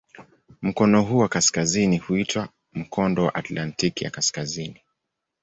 Mkono 0.61 1.01
huu 1.03 1.17
wa 1.17 1.27
kaskazini 1.29 1.97
huitwa 1.97 2.49
"Mkondo 2.73 3.23
wa 3.25 3.35
Atlantiki 3.35 4.03
ya 4.03 4.09
Kaskazini". 4.11 4.81